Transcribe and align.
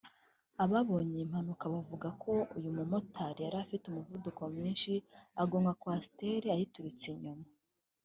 Ababonye 0.63 1.13
iyi 1.15 1.29
mpanuka 1.31 1.65
bavuze 1.73 2.07
ko 2.21 2.33
umumotari 2.57 3.39
yari 3.45 3.57
afite 3.63 3.83
umuvuduka 3.87 4.41
mwinshi 4.53 4.93
agonga 5.41 5.77
Coaster 5.81 6.41
ayiturutse 6.55 7.05
inyuma 7.15 7.45